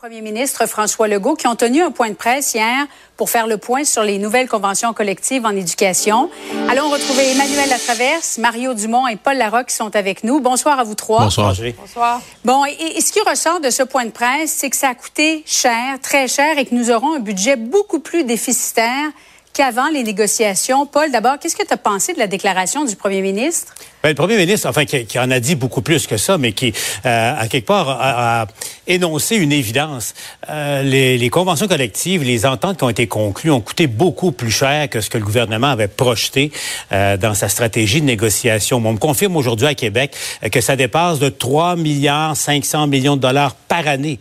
Premier 0.00 0.20
ministre 0.20 0.66
François 0.66 1.08
Legault 1.08 1.36
qui 1.36 1.46
ont 1.46 1.56
tenu 1.56 1.82
un 1.82 1.90
point 1.90 2.10
de 2.10 2.14
presse 2.14 2.52
hier 2.52 2.86
pour 3.16 3.30
faire 3.30 3.46
le 3.46 3.56
point 3.56 3.84
sur 3.84 4.02
les 4.02 4.18
nouvelles 4.18 4.46
conventions 4.46 4.92
collectives 4.92 5.46
en 5.46 5.56
éducation. 5.56 6.28
Allons 6.68 6.90
retrouver 6.90 7.30
Emmanuel 7.30 7.70
Latraverse, 7.70 8.36
Mario 8.36 8.74
Dumont 8.74 9.08
et 9.08 9.16
Paul 9.16 9.38
Larocque 9.38 9.68
qui 9.68 9.74
sont 9.74 9.96
avec 9.96 10.22
nous. 10.22 10.40
Bonsoir 10.40 10.78
à 10.78 10.84
vous 10.84 10.94
trois. 10.94 11.24
Bonsoir. 11.24 11.54
Bonsoir. 11.80 12.20
Bon, 12.44 12.66
et, 12.66 13.00
ce 13.00 13.10
qui 13.10 13.20
ressort 13.26 13.60
de 13.60 13.70
ce 13.70 13.82
point 13.82 14.04
de 14.04 14.10
presse, 14.10 14.52
c'est 14.52 14.68
que 14.68 14.76
ça 14.76 14.90
a 14.90 14.94
coûté 14.94 15.42
cher, 15.46 15.98
très 16.02 16.28
cher, 16.28 16.58
et 16.58 16.66
que 16.66 16.74
nous 16.74 16.90
aurons 16.90 17.14
un 17.14 17.20
budget 17.20 17.56
beaucoup 17.56 18.00
plus 18.00 18.24
déficitaire 18.24 19.12
qu'avant 19.56 19.88
les 19.88 20.02
négociations. 20.02 20.84
Paul, 20.84 21.10
d'abord, 21.10 21.38
qu'est-ce 21.38 21.56
que 21.56 21.66
tu 21.66 21.72
as 21.72 21.78
pensé 21.78 22.12
de 22.12 22.18
la 22.18 22.26
déclaration 22.26 22.84
du 22.84 22.94
premier 22.94 23.22
ministre? 23.22 23.72
Ben, 24.02 24.10
le 24.10 24.14
premier 24.14 24.36
ministre, 24.36 24.68
enfin, 24.68 24.84
qui, 24.84 25.18
en 25.18 25.30
a 25.30 25.40
dit 25.40 25.54
beaucoup 25.54 25.80
plus 25.80 26.06
que 26.06 26.18
ça, 26.18 26.36
mais 26.36 26.52
qui, 26.52 26.74
euh, 27.06 27.34
à 27.40 27.48
quelque 27.48 27.64
part, 27.64 27.88
a, 27.88 28.46
énoncé 28.86 29.36
une 29.36 29.52
évidence. 29.52 30.12
Euh, 30.50 30.82
les, 30.82 31.30
conventions 31.30 31.68
collectives, 31.68 32.22
les 32.22 32.44
ententes 32.44 32.76
qui 32.76 32.84
ont 32.84 32.90
été 32.90 33.06
conclues 33.06 33.50
ont 33.50 33.62
coûté 33.62 33.86
beaucoup 33.86 34.30
plus 34.30 34.50
cher 34.50 34.90
que 34.90 35.00
ce 35.00 35.08
que 35.08 35.16
le 35.16 35.24
gouvernement 35.24 35.68
avait 35.68 35.88
projeté 35.88 36.52
euh, 36.92 37.16
dans 37.16 37.32
sa 37.32 37.48
stratégie 37.48 38.02
de 38.02 38.06
négociation. 38.06 38.76
On 38.84 38.92
me 38.92 38.98
confirme 38.98 39.36
aujourd'hui 39.36 39.66
à 39.66 39.74
Québec 39.74 40.14
que 40.52 40.60
ça 40.60 40.76
dépasse 40.76 41.18
de 41.18 41.30
3 41.30 41.76
milliards 41.76 42.36
500 42.36 42.88
millions 42.88 43.16
de 43.16 43.22
dollars 43.22 43.54
par 43.54 43.88
année 43.88 44.20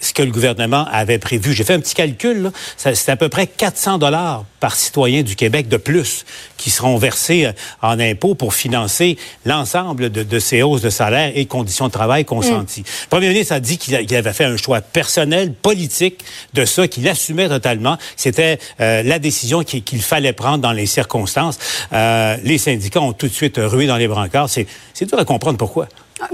ce 0.00 0.12
que 0.12 0.22
le 0.22 0.30
gouvernement 0.30 0.86
avait 0.90 1.18
prévu. 1.18 1.52
J'ai 1.52 1.64
fait 1.64 1.74
un 1.74 1.80
petit 1.80 1.94
calcul, 1.94 2.50
c'est 2.76 3.08
à 3.08 3.16
peu 3.16 3.28
près 3.28 3.46
400 3.46 3.98
dollars 3.98 4.44
par 4.60 4.74
citoyen 4.74 5.22
du 5.22 5.36
Québec 5.36 5.68
de 5.68 5.76
plus 5.76 6.24
qui 6.56 6.70
seront 6.70 6.96
versés 6.96 7.46
euh, 7.46 7.52
en 7.82 7.98
impôts 7.98 8.34
pour 8.34 8.54
financer 8.54 9.16
l'ensemble 9.44 10.10
de, 10.10 10.38
ces 10.38 10.62
hausses 10.62 10.82
de 10.82 10.90
salaire 10.90 11.32
et 11.34 11.46
conditions 11.46 11.86
de 11.86 11.92
travail 11.92 12.24
consenties. 12.24 12.80
Mm. 12.80 12.84
Le 13.04 13.08
premier 13.08 13.28
ministre 13.28 13.54
a 13.54 13.60
dit 13.60 13.78
qu'il 13.78 13.94
avait 13.94 14.32
fait 14.32 14.44
un 14.44 14.56
choix 14.56 14.80
personnel, 14.80 15.52
politique 15.52 16.24
de 16.54 16.64
ça, 16.64 16.88
qu'il 16.88 17.08
assumait 17.08 17.48
totalement. 17.48 17.96
C'était 18.16 18.58
euh, 18.80 19.02
la 19.02 19.18
décision 19.18 19.64
qu'il 19.64 20.02
fallait 20.02 20.32
prendre 20.32 20.58
dans 20.58 20.72
les 20.72 20.86
circonstances. 20.86 21.58
Euh, 21.92 22.36
les 22.42 22.58
syndicats 22.58 23.00
ont 23.00 23.12
tout 23.12 23.28
de 23.28 23.32
suite 23.32 23.58
rué 23.58 23.86
dans 23.86 23.96
les 23.96 24.08
brancards. 24.08 24.48
C'est 24.48 24.66
dur 25.02 25.18
à 25.18 25.24
comprendre 25.24 25.58
pourquoi. 25.58 25.88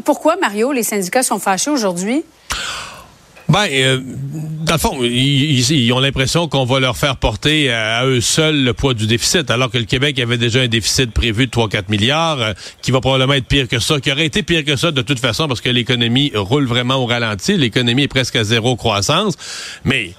Pourquoi, 0.04 0.36
Mario, 0.36 0.72
les 0.72 0.82
syndicats 0.82 1.22
sont 1.22 1.38
fâchés 1.38 1.70
aujourd'hui? 1.70 2.24
Ben, 3.48 3.66
euh, 3.70 4.00
dans 4.64 4.74
le 4.74 4.78
fond, 4.78 4.98
ils, 5.02 5.92
ont 5.92 6.00
l'impression 6.00 6.48
qu'on 6.48 6.64
va 6.64 6.80
leur 6.80 6.96
faire 6.96 7.16
porter 7.16 7.70
à, 7.72 8.04
eux 8.04 8.20
seuls 8.20 8.64
le 8.64 8.72
poids 8.72 8.92
du 8.92 9.06
déficit, 9.06 9.50
alors 9.50 9.70
que 9.70 9.78
le 9.78 9.84
Québec 9.84 10.18
avait 10.18 10.38
déjà 10.38 10.60
un 10.60 10.68
déficit 10.68 11.12
prévu 11.12 11.46
de 11.46 11.52
3-4 11.52 11.84
milliards, 11.88 12.40
euh, 12.40 12.52
qui 12.82 12.90
va 12.90 13.00
probablement 13.00 13.34
être 13.34 13.46
pire 13.46 13.68
que 13.68 13.78
ça, 13.78 14.00
qui 14.00 14.10
aurait 14.10 14.26
été 14.26 14.42
pire 14.42 14.64
que 14.64 14.74
ça 14.74 14.90
de 14.90 15.02
toute 15.02 15.20
façon, 15.20 15.46
parce 15.46 15.60
que 15.60 15.68
l'économie 15.68 16.32
roule 16.34 16.66
vraiment 16.66 16.96
au 16.96 17.06
ralenti, 17.06 17.56
l'économie 17.56 18.04
est 18.04 18.08
presque 18.08 18.34
à 18.34 18.42
zéro 18.42 18.74
croissance, 18.74 19.36
mais 19.84 20.12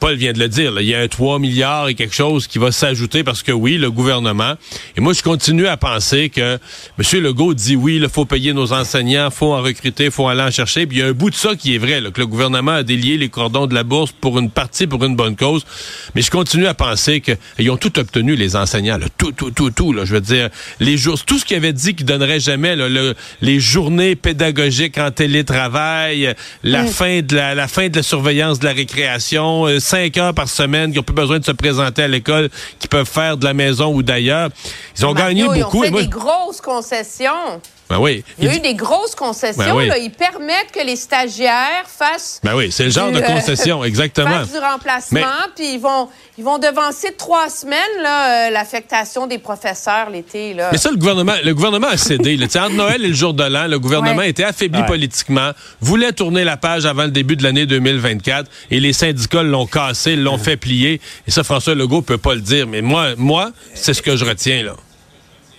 Paul 0.00 0.16
vient 0.16 0.32
de 0.32 0.38
le 0.38 0.48
dire, 0.48 0.72
il 0.80 0.86
y 0.86 0.94
a 0.94 1.00
un 1.00 1.08
3 1.08 1.38
milliards 1.38 1.88
et 1.88 1.94
quelque 1.94 2.14
chose 2.14 2.46
qui 2.46 2.58
va 2.58 2.72
s'ajouter 2.72 3.22
parce 3.22 3.42
que 3.42 3.52
oui, 3.52 3.76
le 3.76 3.90
gouvernement. 3.90 4.54
Et 4.96 5.00
moi, 5.00 5.12
je 5.12 5.22
continue 5.22 5.66
à 5.66 5.76
penser 5.76 6.30
que 6.30 6.58
M. 6.98 7.22
Legault 7.22 7.52
dit 7.52 7.76
oui, 7.76 7.96
il 8.02 8.08
faut 8.08 8.24
payer 8.24 8.54
nos 8.54 8.72
enseignants, 8.72 9.30
faut 9.30 9.52
en 9.52 9.60
recruter, 9.60 10.10
faut 10.10 10.26
aller 10.28 10.42
en 10.42 10.50
chercher. 10.50 10.86
Puis 10.86 10.98
il 10.98 11.00
y 11.00 11.02
a 11.02 11.08
un 11.08 11.12
bout 11.12 11.28
de 11.28 11.34
ça 11.34 11.54
qui 11.54 11.74
est 11.74 11.78
vrai, 11.78 12.02
que 12.12 12.20
le 12.20 12.26
gouvernement 12.26 12.72
a 12.72 12.82
délié 12.82 13.18
les 13.18 13.28
cordons 13.28 13.66
de 13.66 13.74
la 13.74 13.82
bourse 13.82 14.12
pour 14.12 14.38
une 14.38 14.50
partie, 14.50 14.86
pour 14.86 15.04
une 15.04 15.16
bonne 15.16 15.36
cause. 15.36 15.66
Mais 16.14 16.22
je 16.22 16.30
continue 16.30 16.66
à 16.66 16.74
penser 16.74 17.20
qu'ils 17.20 17.70
ont 17.70 17.76
tout 17.76 17.98
obtenu, 17.98 18.36
les 18.36 18.56
enseignants, 18.56 18.98
tout, 19.18 19.32
tout, 19.32 19.50
tout, 19.50 19.70
tout. 19.70 19.92
Là, 19.92 20.06
je 20.06 20.14
veux 20.14 20.20
dire, 20.20 20.48
les 20.80 20.96
jours, 20.96 21.22
tout 21.24 21.38
ce 21.38 21.44
qu'ils 21.44 21.58
avaient 21.58 21.74
dit 21.74 21.94
qu'ils 21.94 22.06
donneraient 22.06 22.40
jamais, 22.40 22.74
le, 22.74 23.14
les 23.42 23.60
journées 23.60 24.16
pédagogiques 24.16 24.96
en 24.96 25.10
télétravail, 25.10 26.34
la 26.62 26.86
fin 26.86 27.20
de 27.20 27.36
la, 27.36 27.54
la 27.54 27.68
fin 27.68 27.88
de 27.88 27.96
la 27.96 28.02
surveillance 28.02 28.60
de 28.60 28.64
la 28.64 28.72
récréation 28.72 29.73
cinq 29.80 30.16
heures 30.16 30.34
par 30.34 30.48
semaine, 30.48 30.90
qui 30.90 30.96
n'ont 30.96 31.02
plus 31.02 31.14
besoin 31.14 31.38
de 31.38 31.44
se 31.44 31.52
présenter 31.52 32.02
à 32.02 32.08
l'école, 32.08 32.50
qui 32.78 32.88
peuvent 32.88 33.08
faire 33.08 33.36
de 33.36 33.44
la 33.44 33.54
maison 33.54 33.92
ou 33.94 34.02
d'ailleurs. 34.02 34.50
Ils 34.96 35.06
ont 35.06 35.14
gagné 35.14 35.44
beaucoup. 35.44 35.84
Ils 35.84 35.92
ont 35.92 35.96
fait 35.96 36.02
des 36.02 36.08
grosses 36.08 36.60
concessions. 36.60 37.60
Ben 37.88 37.98
oui. 37.98 38.24
Il 38.38 38.46
y 38.46 38.48
a 38.48 38.56
eu 38.56 38.60
des 38.60 38.74
grosses 38.74 39.14
concessions. 39.14 39.76
Ben 39.76 39.94
Ils 40.00 40.10
permettent 40.10 40.72
que 40.72 40.84
les 40.84 40.96
stagiaires 40.96 41.84
fassent. 41.86 42.40
Ben 42.42 42.54
oui, 42.54 42.72
c'est 42.72 42.84
le 42.84 42.90
genre 42.90 43.10
de 43.10 43.18
euh, 43.18 43.20
concession, 43.20 43.84
exactement. 43.84 44.30
Fassent 44.30 44.52
du 44.52 44.58
remplacement, 44.58 45.20
puis 45.54 45.74
ils 45.74 45.80
vont, 45.80 46.08
ils 46.38 46.44
vont 46.44 46.58
devancer 46.58 47.14
trois 47.16 47.50
semaines 47.50 47.78
euh, 47.98 48.50
l'affectation 48.50 49.26
des 49.26 49.38
professeurs 49.38 50.08
l'été. 50.10 50.56
Mais 50.72 50.78
ça, 50.78 50.90
le 50.90 50.96
gouvernement, 50.96 51.34
le 51.44 51.54
gouvernement 51.54 51.88
a 51.88 51.96
cédé. 51.96 52.36
Le 52.36 52.44
entre 52.44 52.74
Noël 52.74 53.04
et 53.04 53.08
le 53.08 53.14
jour 53.14 53.34
de 53.34 53.44
l'an, 53.44 53.66
le 53.66 53.78
gouvernement 53.78 54.22
était 54.22 54.44
affaibli 54.44 54.82
politiquement, 54.84 55.50
voulait 55.80 56.12
tourner 56.12 56.44
la 56.44 56.56
page 56.56 56.86
avant 56.86 57.04
le 57.04 57.10
début 57.10 57.36
de 57.36 57.42
l'année 57.42 57.66
2024, 57.66 58.50
et 58.70 58.80
les 58.80 58.92
syndicats 58.92 59.42
l'ont 59.42 59.66
cassé, 59.66 60.16
l'ont 60.16 60.38
fait 60.38 60.56
plier. 60.56 61.00
Et 61.26 61.30
ça, 61.30 61.42
François 61.44 61.74
Legault 61.74 62.02
peut 62.02 62.18
pas 62.18 62.34
le 62.34 62.40
dire. 62.40 62.66
Mais 62.66 62.80
moi, 62.80 63.10
moi, 63.16 63.50
c'est 63.74 63.94
ce 63.94 64.02
que 64.02 64.16
je 64.16 64.24
retiens 64.24 64.62
là. 64.62 64.74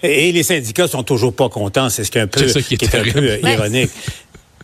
Et 0.05 0.31
les 0.31 0.43
syndicats 0.43 0.87
sont 0.87 1.03
toujours 1.03 1.35
pas 1.35 1.49
contents. 1.49 1.89
C'est 1.89 2.03
ce 2.03 2.11
qui 2.11 2.17
est 2.17 2.21
un 2.21 2.27
peu, 2.27 2.45
qui 2.45 2.75
est, 2.75 2.95
un 2.95 3.03
peu 3.03 3.39
ironique. 3.47 3.91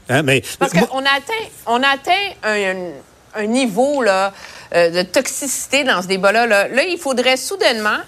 Hein, 0.10 0.24
mais, 0.24 0.42
Parce 0.60 0.74
qu'on 0.74 1.00
a 1.00 1.10
atteint, 1.16 1.48
on 1.68 1.82
a 1.82 1.88
atteint 1.88 2.92
un, 3.36 3.46
niveau 3.46 4.02
là, 4.02 4.34
euh, 4.76 4.90
de 4.90 5.02
toxicité 5.04 5.84
dans 5.84 6.02
ce 6.02 6.08
débat-là. 6.08 6.48
Là. 6.48 6.84
il 6.84 6.98
faudrait 6.98 7.38
soudainement. 7.38 8.00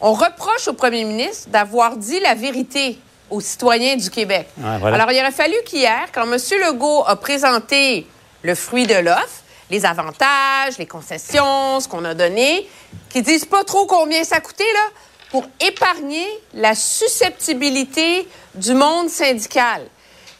On 0.00 0.12
reproche 0.12 0.68
au 0.68 0.72
premier 0.72 1.04
ministre 1.04 1.48
d'avoir 1.50 1.96
dit 1.96 2.20
la 2.20 2.34
vérité 2.34 2.98
aux 3.30 3.40
citoyens 3.40 3.96
du 3.96 4.10
Québec. 4.10 4.48
Alors, 4.62 5.12
il 5.12 5.20
aurait 5.20 5.30
fallu 5.32 5.54
qu'hier, 5.66 6.08
quand 6.12 6.22
M. 6.22 6.38
Legault 6.66 7.04
a 7.06 7.16
présenté 7.16 8.06
le 8.42 8.54
fruit 8.54 8.86
de 8.86 8.94
l'offre, 8.94 9.42
les 9.70 9.84
avantages, 9.84 10.78
les 10.78 10.86
concessions, 10.86 11.80
ce 11.80 11.88
qu'on 11.88 12.04
a 12.04 12.14
donné, 12.14 12.66
qu'ils 13.10 13.22
disent 13.22 13.44
pas 13.44 13.64
trop 13.64 13.86
combien 13.86 14.24
ça 14.24 14.40
coûtait, 14.40 14.64
là 14.72 14.90
pour 15.30 15.44
épargner 15.60 16.26
la 16.54 16.74
susceptibilité 16.74 18.26
du 18.54 18.74
monde 18.74 19.08
syndical 19.08 19.82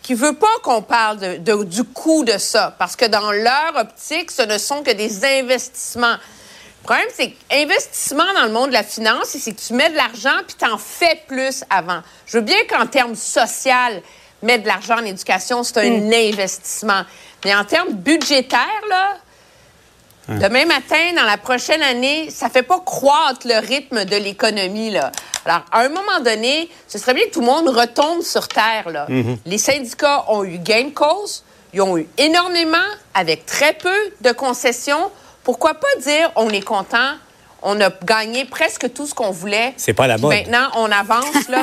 qui 0.02 0.14
veut 0.14 0.36
pas 0.36 0.46
qu'on 0.62 0.80
parle 0.80 1.18
de, 1.18 1.64
du 1.64 1.84
coût 1.84 2.24
de 2.24 2.38
ça, 2.38 2.74
parce 2.78 2.96
que 2.96 3.04
dans 3.04 3.30
leur 3.30 3.76
optique, 3.76 4.30
ce 4.30 4.40
ne 4.40 4.56
sont 4.56 4.82
que 4.82 4.92
des 4.92 5.22
investissements. 5.22 6.14
Le 6.14 6.84
problème, 6.84 7.08
c'est 7.14 7.32
qu'investissement 7.32 8.32
dans 8.34 8.46
le 8.46 8.52
monde 8.52 8.68
de 8.68 8.72
la 8.72 8.84
finance, 8.84 9.26
c'est 9.26 9.52
que 9.52 9.60
tu 9.60 9.74
mets 9.74 9.90
de 9.90 9.96
l'argent 9.96 10.38
puis 10.46 10.56
tu 10.58 10.64
en 10.64 10.78
fais 10.78 11.22
plus 11.28 11.62
avant. 11.68 12.00
Je 12.24 12.38
veux 12.38 12.42
bien 12.42 12.56
qu'en 12.70 12.86
termes 12.86 13.16
social, 13.16 14.00
mettre 14.42 14.62
de 14.62 14.68
l'argent 14.68 14.96
en 14.96 15.04
éducation, 15.04 15.62
c'est 15.62 15.76
un 15.76 16.00
mm. 16.00 16.12
investissement. 16.14 17.02
Mais 17.44 17.54
en 17.54 17.64
termes 17.66 17.92
budgétaires, 17.92 18.82
là, 18.88 19.18
Demain 20.28 20.66
matin, 20.66 21.14
dans 21.16 21.24
la 21.24 21.38
prochaine 21.38 21.82
année, 21.82 22.28
ça 22.30 22.50
fait 22.50 22.62
pas 22.62 22.80
croître 22.80 23.46
le 23.46 23.58
rythme 23.66 24.04
de 24.04 24.16
l'économie. 24.16 24.90
Là. 24.90 25.10
Alors, 25.46 25.62
à 25.72 25.80
un 25.80 25.88
moment 25.88 26.20
donné, 26.22 26.68
ce 26.86 26.98
serait 26.98 27.14
bien 27.14 27.24
que 27.24 27.30
tout 27.30 27.40
le 27.40 27.46
monde 27.46 27.68
retombe 27.68 28.20
sur 28.20 28.46
terre. 28.46 28.90
Là. 28.90 29.06
Mm-hmm. 29.08 29.38
Les 29.46 29.58
syndicats 29.58 30.26
ont 30.28 30.44
eu 30.44 30.58
gain 30.58 30.84
de 30.84 30.90
cause. 30.90 31.44
Ils 31.72 31.80
ont 31.80 31.96
eu 31.96 32.06
énormément 32.18 32.76
avec 33.14 33.46
très 33.46 33.72
peu 33.72 33.96
de 34.20 34.32
concessions. 34.32 35.10
Pourquoi 35.44 35.74
pas 35.74 35.88
dire 36.02 36.30
on 36.36 36.50
est 36.50 36.60
content, 36.60 37.14
on 37.62 37.80
a 37.80 37.90
gagné 38.04 38.44
presque 38.44 38.92
tout 38.92 39.06
ce 39.06 39.14
qu'on 39.14 39.30
voulait. 39.30 39.74
C'est 39.76 39.92
pas 39.92 40.06
la 40.06 40.18
mode. 40.18 40.30
Maintenant, 40.30 40.68
on 40.76 40.90
avance, 40.90 41.48
là. 41.48 41.62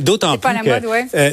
D'autant 0.00 0.38
plus 0.38 0.54
que, 0.62 1.16
euh, 1.16 1.32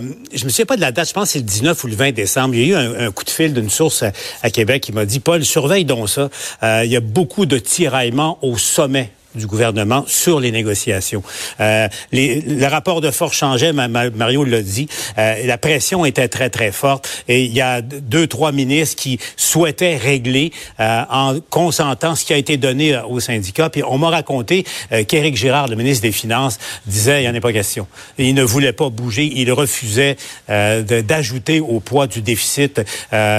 le, 0.00 0.14
je 0.32 0.44
me 0.44 0.50
souviens 0.50 0.66
pas 0.66 0.76
de 0.76 0.80
la 0.80 0.92
date, 0.92 1.08
je 1.08 1.12
pense 1.12 1.24
que 1.24 1.32
c'est 1.32 1.38
le 1.40 1.44
19 1.44 1.82
ou 1.82 1.86
le 1.88 1.96
20 1.96 2.12
décembre. 2.12 2.54
Il 2.54 2.68
y 2.68 2.74
a 2.74 2.82
eu 2.82 3.06
un, 3.06 3.10
coup 3.10 3.24
de 3.24 3.30
fil 3.30 3.52
d'une 3.54 3.70
source 3.70 4.04
à, 4.42 4.50
Québec 4.50 4.82
qui 4.82 4.92
m'a 4.92 5.04
dit, 5.04 5.20
Paul, 5.20 5.44
surveille 5.44 5.84
donc 5.84 6.08
ça. 6.08 6.28
Euh, 6.62 6.82
il 6.84 6.90
y 6.90 6.96
a 6.96 7.00
beaucoup 7.00 7.46
de 7.46 7.58
tiraillements 7.58 8.38
au 8.42 8.56
sommet 8.56 9.10
du 9.34 9.46
gouvernement 9.46 10.04
sur 10.06 10.40
les 10.40 10.50
négociations. 10.50 11.22
Euh, 11.60 11.88
le 12.12 12.66
rapport 12.66 13.00
de 13.00 13.10
force 13.10 13.36
changeait, 13.36 13.72
Mario 13.72 14.44
l'a 14.44 14.62
dit. 14.62 14.88
Euh, 15.18 15.46
la 15.46 15.58
pression 15.58 16.04
était 16.04 16.28
très, 16.28 16.50
très 16.50 16.72
forte. 16.72 17.24
Et 17.28 17.44
il 17.44 17.52
y 17.52 17.60
a 17.60 17.80
deux, 17.80 18.26
trois 18.26 18.52
ministres 18.52 18.96
qui 18.96 19.18
souhaitaient 19.36 19.96
régler 19.96 20.52
euh, 20.80 21.02
en 21.10 21.36
consentant 21.50 22.14
ce 22.14 22.24
qui 22.24 22.32
a 22.32 22.36
été 22.36 22.56
donné 22.56 22.98
aux 23.08 23.20
syndicats. 23.20 23.70
Puis 23.70 23.82
on 23.86 23.98
m'a 23.98 24.10
raconté 24.10 24.64
qu'Éric 25.08 25.36
Girard, 25.36 25.68
le 25.68 25.76
ministre 25.76 26.02
des 26.02 26.12
Finances, 26.12 26.58
disait 26.86 27.22
il 27.22 27.28
n'y 27.28 27.28
en 27.28 27.34
a 27.34 27.40
pas 27.40 27.52
question. 27.52 27.86
Il 28.18 28.34
ne 28.34 28.42
voulait 28.42 28.72
pas 28.72 28.90
bouger. 28.90 29.30
Il 29.34 29.50
refusait 29.52 30.16
d'ajouter 30.48 31.60
au 31.60 31.80
poids 31.80 32.06
du 32.06 32.22
déficit. 32.22 32.80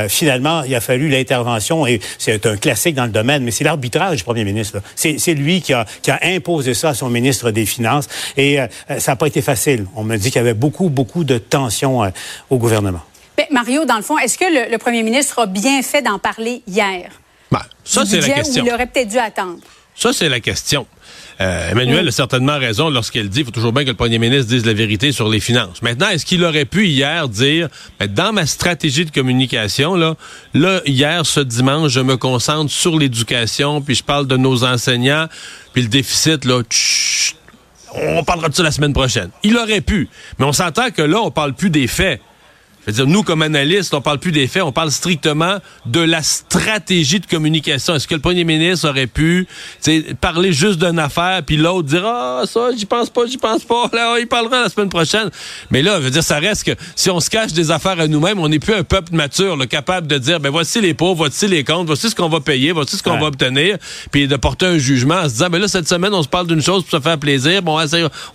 finalement, 0.07 0.63
il 0.63 0.75
a 0.75 0.81
fallu 0.81 1.09
l'intervention, 1.09 1.85
et 1.85 1.99
c'est 2.17 2.45
un 2.45 2.57
classique 2.57 2.95
dans 2.95 3.05
le 3.05 3.11
domaine, 3.11 3.43
mais 3.43 3.51
c'est 3.51 3.63
l'arbitrage 3.63 4.17
du 4.17 4.23
premier 4.23 4.43
ministre. 4.43 4.81
C'est 4.95 5.33
lui 5.33 5.61
qui 5.61 5.73
a 5.73 5.82
qui 6.01 6.11
a 6.11 6.19
imposé 6.23 6.73
ça 6.73 6.89
à 6.89 6.93
son 6.93 7.09
ministre 7.09 7.51
des 7.51 7.65
Finances. 7.65 8.07
Et 8.37 8.59
euh, 8.59 8.67
ça 8.99 9.11
n'a 9.11 9.15
pas 9.15 9.27
été 9.27 9.41
facile. 9.41 9.85
On 9.95 10.03
me 10.03 10.17
dit 10.17 10.31
qu'il 10.31 10.37
y 10.37 10.39
avait 10.39 10.53
beaucoup, 10.53 10.89
beaucoup 10.89 11.23
de 11.23 11.37
tensions 11.37 12.03
euh, 12.03 12.09
au 12.49 12.57
gouvernement. 12.57 13.01
Mais 13.37 13.47
Mario, 13.51 13.85
dans 13.85 13.97
le 13.97 14.03
fond, 14.03 14.17
est-ce 14.17 14.37
que 14.37 14.71
le, 14.71 14.77
premier 14.77 15.03
ministre 15.03 15.39
a 15.39 15.45
bien 15.45 15.81
fait 15.81 16.01
d'en 16.01 16.19
parler 16.19 16.61
hier? 16.67 17.09
Ben, 17.51 17.61
ça, 17.83 18.05
c'est 18.05 18.21
la 18.21 18.29
question. 18.29 18.63
Ou 18.63 18.67
il 18.67 18.73
aurait 18.73 18.87
peut-être 18.87 19.09
dû 19.09 19.17
attendre? 19.17 19.59
Ça, 19.95 20.11
c'est 20.11 20.29
la 20.29 20.39
question. 20.39 20.87
euh, 21.39 21.71
Emmanuel 21.71 22.07
a 22.07 22.11
certainement 22.11 22.57
raison 22.57 22.89
lorsqu'elle 22.89 23.29
dit, 23.29 23.39
il 23.39 23.45
faut 23.45 23.51
toujours 23.51 23.73
bien 23.73 23.83
que 23.83 23.89
le 23.89 23.95
premier 23.95 24.19
ministre 24.19 24.47
dise 24.47 24.65
la 24.65 24.73
vérité 24.73 25.11
sur 25.11 25.29
les 25.29 25.39
finances. 25.39 25.81
Maintenant, 25.81 26.09
est-ce 26.09 26.25
qu'il 26.25 26.43
aurait 26.43 26.65
pu 26.65 26.87
hier 26.87 27.29
dire, 27.29 27.69
ben, 27.99 28.07
dans 28.11 28.33
ma 28.33 28.45
stratégie 28.45 29.05
de 29.05 29.11
communication, 29.11 29.95
là, 29.95 30.15
là, 30.53 30.81
hier, 30.85 31.25
ce 31.25 31.39
dimanche, 31.39 31.91
je 31.91 31.99
me 31.99 32.17
concentre 32.17 32.71
sur 32.71 32.97
l'éducation, 32.97 33.81
puis 33.81 33.95
je 33.95 34.03
parle 34.03 34.27
de 34.27 34.37
nos 34.37 34.63
enseignants, 34.63 35.27
puis 35.73 35.83
le 35.83 35.89
déficit, 35.89 36.45
là, 36.45 36.61
on 37.95 38.23
parlera 38.23 38.49
de 38.49 38.55
ça 38.55 38.63
la 38.63 38.71
semaine 38.71 38.93
prochaine. 38.93 39.29
Il 39.43 39.55
aurait 39.57 39.81
pu. 39.81 40.09
Mais 40.39 40.45
on 40.45 40.53
s'entend 40.53 40.89
que 40.89 41.03
là, 41.03 41.19
on 41.21 41.31
parle 41.31 41.53
plus 41.53 41.69
des 41.69 41.87
faits. 41.87 42.19
Je 42.85 42.91
veux 42.91 42.95
dire, 42.97 43.07
nous, 43.07 43.23
comme 43.23 43.41
analystes, 43.41 43.93
on 43.93 44.01
parle 44.01 44.19
plus 44.19 44.33
des 44.33 44.47
faits, 44.47 44.63
on 44.63 44.73
parle 44.73 44.91
strictement 44.91 45.59
de 45.85 46.01
la 46.01 46.21
stratégie 46.21 47.21
de 47.21 47.25
communication. 47.25 47.95
Est-ce 47.95 48.07
que 48.09 48.15
le 48.15 48.19
premier 48.19 48.43
ministre 48.43 48.89
aurait 48.89 49.07
pu 49.07 49.47
parler 50.19 50.51
juste 50.51 50.79
d'une 50.79 50.99
affaire, 50.99 51.43
puis 51.45 51.55
l'autre 51.55 51.87
dire 51.87 52.05
Ah, 52.05 52.43
ça, 52.45 52.69
j'y 52.77 52.85
pense 52.85 53.09
pas, 53.09 53.25
j'y 53.25 53.37
pense 53.37 53.63
pas. 53.63 53.89
Là, 53.93 54.17
il 54.19 54.27
parlera 54.27 54.63
la 54.63 54.69
semaine 54.69 54.89
prochaine. 54.89 55.29
Mais 55.71 55.81
là, 55.81 55.97
je 55.99 56.05
veux 56.05 56.09
dire, 56.09 56.23
ça 56.23 56.39
reste 56.39 56.65
que 56.65 56.71
si 56.95 57.09
on 57.09 57.21
se 57.21 57.29
cache 57.29 57.53
des 57.53 57.71
affaires 57.71 57.99
à 57.99 58.07
nous-mêmes, 58.07 58.39
on 58.39 58.49
n'est 58.49 58.59
plus 58.59 58.73
un 58.73 58.83
peuple 58.83 59.13
mature, 59.13 59.55
là, 59.55 59.65
capable 59.65 60.07
de 60.07 60.17
dire 60.17 60.41
ben 60.41 60.49
voici 60.49 60.81
les 60.81 60.93
pauvres, 60.93 61.15
voici 61.15 61.47
les 61.47 61.63
comptes, 61.63 61.87
voici 61.87 62.09
ce 62.09 62.15
qu'on 62.15 62.29
va 62.29 62.41
payer, 62.41 62.73
voici 62.73 62.97
ce 62.97 63.03
qu'on 63.03 63.17
va 63.17 63.27
obtenir, 63.27 63.77
puis 64.11 64.27
de 64.27 64.35
porter 64.35 64.65
un 64.65 64.77
jugement 64.77 65.15
en 65.15 65.23
se 65.23 65.29
disant 65.29 65.49
ben 65.49 65.59
là, 65.59 65.69
cette 65.69 65.87
semaine, 65.87 66.13
on 66.13 66.23
se 66.23 66.27
parle 66.27 66.47
d'une 66.47 66.61
chose 66.61 66.83
pour 66.83 66.99
se 66.99 67.03
faire 67.03 67.17
plaisir. 67.17 67.61
Bon, 67.61 67.79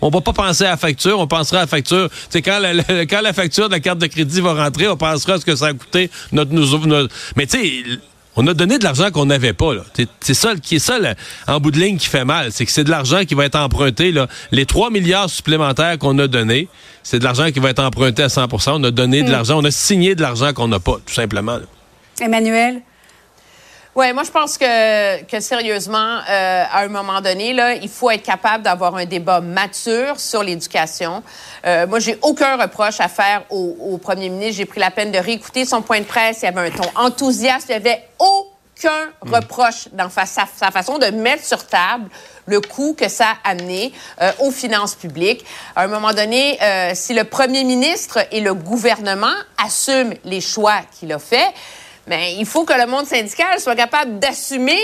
on 0.00 0.08
va 0.08 0.20
pas 0.22 0.32
penser 0.32 0.64
à 0.64 0.70
la 0.70 0.76
facture, 0.78 1.18
on 1.20 1.26
pensera 1.26 1.58
à 1.58 1.62
la 1.62 1.66
facture. 1.66 2.08
C'est 2.30 2.40
quand 2.40 2.58
la, 2.60 2.82
quand 3.04 3.20
la 3.20 3.34
facture 3.34 3.68
de 3.68 3.74
la 3.74 3.80
carte 3.80 3.98
de 3.98 4.06
crédit 4.06 4.37
va 4.40 4.54
rentrer, 4.54 4.88
on 4.88 4.96
pensera 4.96 5.34
à 5.34 5.38
ce 5.38 5.44
que 5.44 5.56
ça 5.56 5.66
a 5.66 5.72
coûté 5.72 6.10
notre... 6.32 6.52
notre... 6.52 7.14
Mais 7.36 7.46
tu 7.46 7.58
sais, 7.58 7.82
on 8.36 8.46
a 8.46 8.54
donné 8.54 8.78
de 8.78 8.84
l'argent 8.84 9.10
qu'on 9.10 9.26
n'avait 9.26 9.52
pas. 9.52 9.72
C'est 10.20 10.34
ça 10.34 10.54
qui 10.54 10.76
est 10.76 10.78
ça 10.78 10.98
en 11.48 11.58
bout 11.58 11.72
de 11.72 11.78
ligne 11.80 11.96
qui 11.96 12.06
fait 12.06 12.24
mal. 12.24 12.52
C'est 12.52 12.64
que 12.64 12.70
c'est 12.70 12.84
de 12.84 12.90
l'argent 12.90 13.24
qui 13.24 13.34
va 13.34 13.44
être 13.44 13.58
emprunté. 13.58 14.12
Là. 14.12 14.28
Les 14.52 14.64
3 14.64 14.90
milliards 14.90 15.28
supplémentaires 15.28 15.98
qu'on 15.98 16.16
a 16.20 16.28
donnés, 16.28 16.68
c'est 17.02 17.18
de 17.18 17.24
l'argent 17.24 17.50
qui 17.50 17.58
va 17.58 17.70
être 17.70 17.82
emprunté 17.82 18.22
à 18.22 18.28
100% 18.28 18.80
On 18.80 18.84
a 18.84 18.92
donné 18.92 19.22
de 19.22 19.28
hmm. 19.28 19.32
l'argent, 19.32 19.58
on 19.58 19.64
a 19.64 19.72
signé 19.72 20.14
de 20.14 20.22
l'argent 20.22 20.52
qu'on 20.52 20.68
n'a 20.68 20.78
pas, 20.78 20.98
tout 21.04 21.14
simplement. 21.14 21.58
Emmanuel? 22.20 22.82
Oui, 23.98 24.12
moi 24.12 24.22
je 24.22 24.30
pense 24.30 24.56
que, 24.56 25.24
que 25.24 25.40
sérieusement, 25.40 26.20
euh, 26.30 26.64
à 26.70 26.82
un 26.82 26.88
moment 26.88 27.20
donné, 27.20 27.52
là, 27.52 27.74
il 27.74 27.88
faut 27.88 28.12
être 28.12 28.22
capable 28.22 28.62
d'avoir 28.62 28.94
un 28.94 29.06
débat 29.06 29.40
mature 29.40 30.20
sur 30.20 30.44
l'éducation. 30.44 31.20
Euh, 31.66 31.84
moi, 31.88 31.98
j'ai 31.98 32.16
aucun 32.22 32.56
reproche 32.56 33.00
à 33.00 33.08
faire 33.08 33.42
au, 33.50 33.76
au 33.80 33.98
premier 33.98 34.28
ministre. 34.28 34.58
J'ai 34.58 34.66
pris 34.66 34.78
la 34.78 34.92
peine 34.92 35.10
de 35.10 35.18
réécouter 35.18 35.64
son 35.64 35.82
point 35.82 35.98
de 35.98 36.04
presse. 36.04 36.42
Il 36.42 36.44
y 36.44 36.48
avait 36.48 36.68
un 36.68 36.70
ton 36.70 36.88
enthousiaste. 36.94 37.66
Il 37.70 37.72
n'y 37.72 37.88
avait 37.88 38.04
aucun 38.20 39.06
hmm. 39.24 39.34
reproche 39.34 39.88
dans 39.90 40.10
sa, 40.10 40.26
sa, 40.26 40.70
façon 40.70 40.98
de 40.98 41.06
mettre 41.06 41.44
sur 41.44 41.66
table 41.66 42.08
le 42.46 42.60
coût 42.60 42.94
que 42.96 43.08
ça 43.08 43.30
a 43.42 43.50
amené 43.50 43.92
euh, 44.22 44.30
aux 44.38 44.52
finances 44.52 44.94
publiques. 44.94 45.44
À 45.74 45.82
un 45.82 45.88
moment 45.88 46.12
donné, 46.12 46.56
euh, 46.62 46.92
si 46.94 47.14
le 47.14 47.24
premier 47.24 47.64
ministre 47.64 48.20
et 48.30 48.42
le 48.42 48.54
gouvernement 48.54 49.34
assument 49.60 50.14
les 50.22 50.40
choix 50.40 50.82
qu'il 50.96 51.12
a 51.12 51.18
faits, 51.18 51.52
mais 52.08 52.34
il 52.34 52.46
faut 52.46 52.64
que 52.64 52.72
le 52.72 52.86
monde 52.86 53.06
syndical 53.06 53.60
soit 53.60 53.76
capable 53.76 54.18
d'assumer 54.18 54.80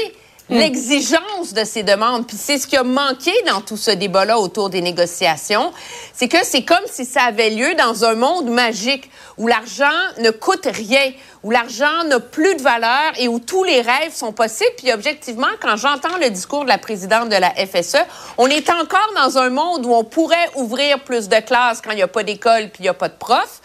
hmm. 0.51 0.57
l'exigence 0.57 1.55
de 1.55 1.65
ces 1.65 1.83
demandes. 1.83 2.27
Puis 2.27 2.37
c'est 2.39 2.59
ce 2.59 2.67
qui 2.67 2.77
a 2.77 2.83
manqué 2.83 3.33
dans 3.47 3.61
tout 3.61 3.77
ce 3.77 3.91
débat-là 3.91 4.39
autour 4.39 4.71
des 4.71 4.83
négociations. 4.83 5.73
C'est 6.13 6.29
que 6.29 6.45
c'est 6.45 6.63
comme 6.63 6.85
si 6.87 7.05
ça 7.05 7.23
avait 7.23 7.51
lieu 7.51 7.75
dans 7.77 8.05
un 8.05 8.15
monde 8.15 8.51
magique 8.51 9.11
où 9.39 9.47
l'argent 9.47 9.85
ne 10.19 10.31
coûte 10.31 10.67
rien, 10.67 11.13
où 11.43 11.51
l'argent 11.51 12.05
n'a 12.07 12.21
plus 12.21 12.55
de 12.55 12.63
valeur 12.63 13.13
et 13.19 13.27
où 13.27 13.39
tous 13.39 13.65
les 13.65 13.81
rêves 13.81 14.13
sont 14.13 14.33
possibles. 14.33 14.73
Puis 14.77 14.93
objectivement, 14.93 15.49
quand 15.61 15.77
j'entends 15.77 16.19
le 16.21 16.31
discours 16.31 16.65
de 16.65 16.69
la 16.69 16.79
présidente 16.79 17.31
de 17.31 17.37
la 17.37 17.51
FSE, 17.51 18.05
on 18.39 18.49
est 18.49 18.69
encore 18.71 19.11
dans 19.17 19.39
un 19.39 19.51
monde 19.51 19.87
où 19.87 19.95
on 19.95 20.05
pourrait 20.05 20.51
ouvrir 20.57 21.01
plus 21.01 21.29
de 21.29 21.41
classes 21.41 21.81
quand 21.81 21.91
il 21.93 21.97
n'y 21.97 22.03
a 22.03 22.09
pas 22.09 22.23
d'école 22.23 22.69
puis 22.69 22.81
il 22.81 22.83
n'y 22.83 22.89
a 22.89 22.95
pas 22.95 23.09
de 23.09 23.17
profs 23.19 23.61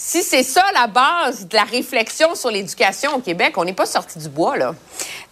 si 0.00 0.22
c'est 0.22 0.44
ça 0.44 0.62
la 0.74 0.86
base 0.86 1.48
de 1.48 1.56
la 1.56 1.64
réflexion 1.64 2.36
sur 2.36 2.52
l'éducation 2.52 3.16
au 3.16 3.18
Québec, 3.18 3.54
on 3.56 3.64
n'est 3.64 3.72
pas 3.72 3.84
sorti 3.84 4.20
du 4.20 4.28
bois, 4.28 4.56
là. 4.56 4.76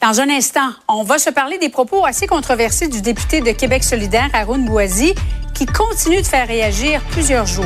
Dans 0.02 0.20
un 0.20 0.28
instant, 0.28 0.70
on 0.88 1.04
va 1.04 1.18
se 1.18 1.30
parler 1.30 1.56
des 1.58 1.68
propos 1.68 2.04
assez 2.04 2.26
controversés 2.26 2.88
du 2.88 3.00
député 3.00 3.40
de 3.40 3.52
Québec 3.52 3.84
solidaire, 3.84 4.28
Haroun 4.34 4.64
Boisy, 4.64 5.14
qui 5.54 5.66
continue 5.66 6.20
de 6.20 6.26
faire 6.26 6.48
réagir 6.48 7.00
plusieurs 7.12 7.46
jours. 7.46 7.64